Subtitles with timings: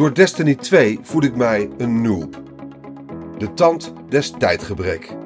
[0.00, 2.42] Door Destiny 2 voel ik mij een noob.
[3.38, 5.16] De tand des tijdgebrek.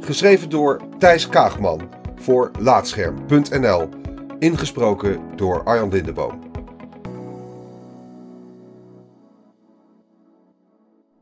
[0.00, 3.88] Geschreven door Thijs Kaagman voor Laatscherm.nl.
[4.38, 6.50] Ingesproken door Arjan Lindeboom.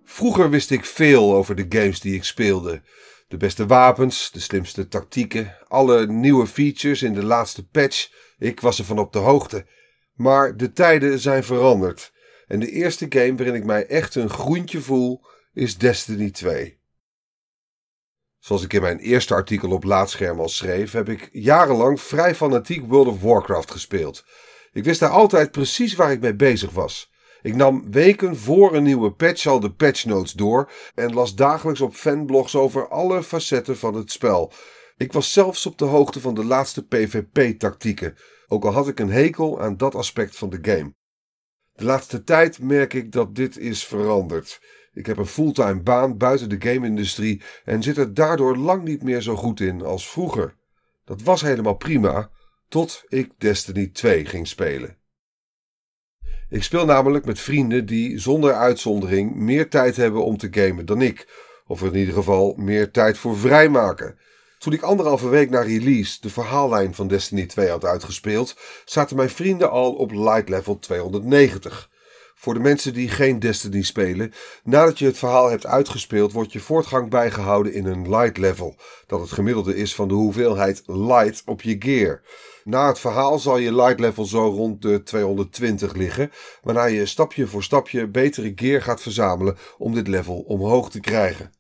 [0.05, 2.83] Vroeger wist ik veel over de games die ik speelde.
[3.29, 8.11] De beste wapens, de slimste tactieken, alle nieuwe features in de laatste patch.
[8.39, 9.67] Ik was ervan op de hoogte.
[10.15, 12.13] Maar de tijden zijn veranderd.
[12.47, 16.79] En de eerste game waarin ik mij echt een groentje voel is Destiny 2.
[18.39, 22.87] Zoals ik in mijn eerste artikel op Laatscherm al schreef, heb ik jarenlang vrij fanatiek
[22.87, 24.25] World of Warcraft gespeeld.
[24.73, 27.13] Ik wist daar altijd precies waar ik mee bezig was.
[27.43, 31.81] Ik nam weken voor een nieuwe patch al de patch notes door en las dagelijks
[31.81, 34.53] op fanblogs over alle facetten van het spel.
[34.97, 38.17] Ik was zelfs op de hoogte van de laatste PvP-tactieken,
[38.47, 40.95] ook al had ik een hekel aan dat aspect van de game.
[41.75, 44.61] De laatste tijd merk ik dat dit is veranderd.
[44.93, 49.21] Ik heb een fulltime baan buiten de game-industrie en zit er daardoor lang niet meer
[49.21, 50.55] zo goed in als vroeger.
[51.05, 52.31] Dat was helemaal prima,
[52.69, 54.97] tot ik Destiny 2 ging spelen.
[56.49, 61.03] Ik speel namelijk met vrienden die zonder uitzondering meer tijd hebben om te gamen dan
[61.03, 61.27] ik,
[61.67, 64.19] of in ieder geval meer tijd voor vrijmaken.
[64.65, 69.31] Toen ik anderhalve week na release de verhaallijn van Destiny 2 had uitgespeeld, zaten mijn
[69.31, 71.91] vrienden al op light level 290.
[72.35, 76.61] Voor de mensen die geen Destiny spelen, nadat je het verhaal hebt uitgespeeld, wordt je
[76.61, 81.63] voortgang bijgehouden in een light level, dat het gemiddelde is van de hoeveelheid light op
[81.63, 82.23] je gear.
[82.63, 86.31] Na het verhaal zal je light level zo rond de 220 liggen,
[86.63, 91.53] waarna je stapje voor stapje betere gear gaat verzamelen om dit level omhoog te krijgen.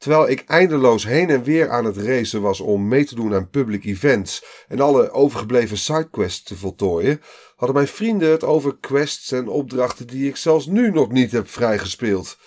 [0.00, 3.50] Terwijl ik eindeloos heen en weer aan het racen was om mee te doen aan
[3.50, 7.20] public events en alle overgebleven sidequests te voltooien,
[7.56, 11.48] hadden mijn vrienden het over quests en opdrachten die ik zelfs nu nog niet heb
[11.48, 12.38] vrijgespeeld.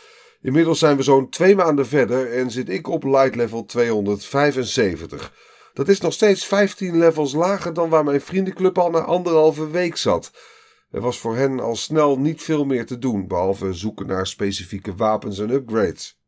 [0.41, 5.33] Inmiddels zijn we zo'n twee maanden verder en zit ik op light level 275.
[5.73, 9.97] Dat is nog steeds 15 levels lager dan waar mijn vriendenclub al na anderhalve week
[9.97, 10.31] zat.
[10.91, 14.95] Er was voor hen al snel niet veel meer te doen, behalve zoeken naar specifieke
[14.95, 16.22] wapens en upgrades.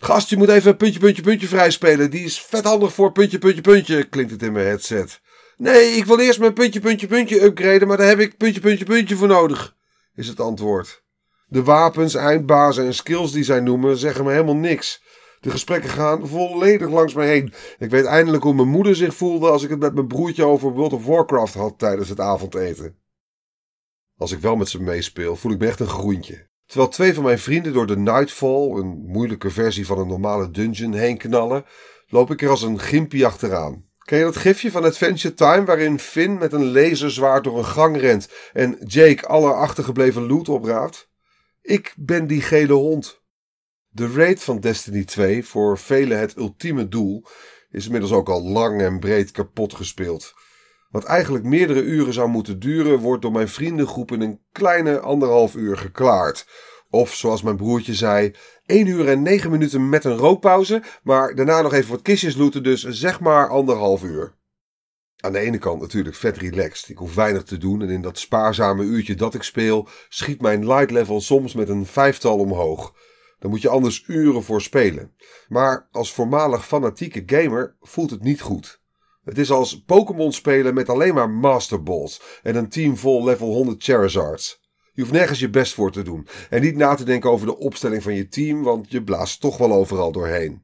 [0.00, 2.10] Gast, je moet even puntje, puntje, puntje vrijspelen.
[2.10, 5.20] Die is vet handig voor puntje, puntje, puntje, klinkt het in mijn headset.
[5.56, 8.84] Nee, ik wil eerst mijn puntje, puntje, puntje upgraden, maar daar heb ik puntje, puntje,
[8.84, 9.76] puntje voor nodig,
[10.14, 11.04] is het antwoord.
[11.46, 15.02] De wapens, eindbazen en skills die zij noemen zeggen me helemaal niks.
[15.40, 17.52] De gesprekken gaan volledig langs mij heen.
[17.78, 20.70] Ik weet eindelijk hoe mijn moeder zich voelde als ik het met mijn broertje over
[20.70, 22.98] World of Warcraft had tijdens het avondeten.
[24.16, 26.48] Als ik wel met ze meespeel, voel ik me echt een groentje.
[26.66, 30.92] Terwijl twee van mijn vrienden door de Nightfall, een moeilijke versie van een normale dungeon,
[30.92, 31.64] heen knallen,
[32.06, 33.84] loop ik er als een gimpie achteraan.
[33.98, 38.00] Ken je dat gifje van Adventure Time waarin Finn met een laserzwaard door een gang
[38.00, 41.10] rent en Jake alle achtergebleven loot opraapt?
[41.62, 43.24] Ik ben die gele hond.
[43.88, 47.24] De raid van Destiny 2, voor velen het ultieme doel,
[47.70, 50.34] is inmiddels ook al lang en breed kapot gespeeld.
[50.96, 55.54] Wat eigenlijk meerdere uren zou moeten duren, wordt door mijn vriendengroep in een kleine anderhalf
[55.54, 56.46] uur geklaard.
[56.90, 58.34] Of zoals mijn broertje zei,
[58.66, 62.62] 1 uur en 9 minuten met een rookpauze, maar daarna nog even wat kistjes looten,
[62.62, 64.34] dus zeg maar anderhalf uur.
[65.16, 66.88] Aan de ene kant natuurlijk vet relaxed.
[66.88, 70.66] Ik hoef weinig te doen en in dat spaarzame uurtje dat ik speel, schiet mijn
[70.66, 72.94] light level soms met een vijftal omhoog.
[73.38, 75.14] Dan moet je anders uren voor spelen.
[75.48, 78.84] Maar als voormalig fanatieke gamer voelt het niet goed.
[79.26, 83.48] Het is als Pokémon spelen met alleen maar Master Balls en een team vol level
[83.48, 84.60] 100 Charizards.
[84.92, 87.58] Je hoeft nergens je best voor te doen en niet na te denken over de
[87.58, 90.62] opstelling van je team, want je blaast toch wel overal doorheen.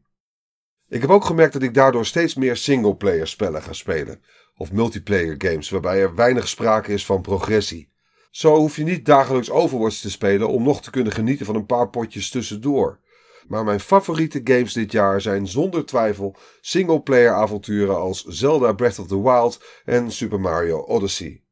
[0.89, 4.23] Ik heb ook gemerkt dat ik daardoor steeds meer singleplayer spellen ga spelen,
[4.57, 7.93] of multiplayer games waarbij er weinig sprake is van progressie.
[8.31, 11.67] Zo hoef je niet dagelijks Overwatch te spelen om nog te kunnen genieten van een
[11.67, 12.99] paar potjes tussendoor.
[13.49, 19.07] Maar mijn favoriete games dit jaar zijn zonder twijfel singleplayer avonturen als Zelda Breath of
[19.07, 21.43] the Wild en Super Mario Odyssey.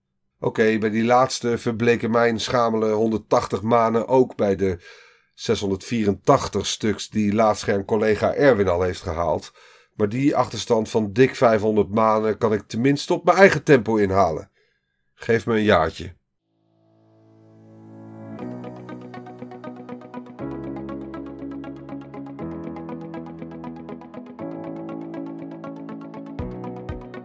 [0.40, 4.78] Oké, bij die laatste verbleken mijn schamele 180 manen ook bij de
[5.34, 9.53] 684 stuks die laatscherm collega Erwin al heeft gehaald.
[9.94, 14.50] Maar die achterstand van dik 500 manen kan ik tenminste op mijn eigen tempo inhalen.
[15.15, 16.15] Geef me een jaartje.